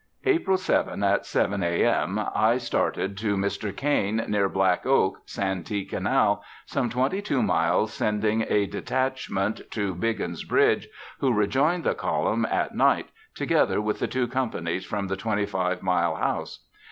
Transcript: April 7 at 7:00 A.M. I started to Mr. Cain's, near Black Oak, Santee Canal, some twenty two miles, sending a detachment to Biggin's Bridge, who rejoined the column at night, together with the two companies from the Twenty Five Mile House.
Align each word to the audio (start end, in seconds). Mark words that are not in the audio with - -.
April 0.25 0.57
7 0.57 1.03
at 1.03 1.25
7:00 1.25 1.61
A.M. 1.63 2.17
I 2.33 2.57
started 2.57 3.15
to 3.19 3.37
Mr. 3.37 3.71
Cain's, 3.75 4.27
near 4.27 4.49
Black 4.49 4.83
Oak, 4.83 5.19
Santee 5.27 5.85
Canal, 5.85 6.43
some 6.65 6.89
twenty 6.89 7.21
two 7.21 7.43
miles, 7.43 7.93
sending 7.93 8.43
a 8.49 8.65
detachment 8.65 9.61
to 9.69 9.93
Biggin's 9.93 10.43
Bridge, 10.43 10.87
who 11.19 11.31
rejoined 11.31 11.83
the 11.83 11.93
column 11.93 12.45
at 12.45 12.73
night, 12.73 13.09
together 13.35 13.79
with 13.79 13.99
the 13.99 14.07
two 14.07 14.27
companies 14.27 14.85
from 14.85 15.05
the 15.05 15.15
Twenty 15.15 15.45
Five 15.45 15.83
Mile 15.83 16.15
House. 16.15 16.65